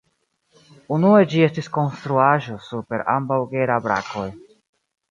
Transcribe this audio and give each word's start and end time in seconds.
Unue 0.95 1.19
ĝi 1.33 1.43
estis 1.49 1.69
konstruaĵo 1.77 2.59
super 2.71 3.07
ambaŭ 3.19 3.41
Gera-brakoj. 3.55 4.31